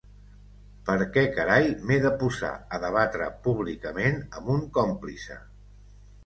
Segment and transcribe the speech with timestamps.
[0.85, 5.39] Per què carai m’he de posar a debatre públicament amb un còmplice?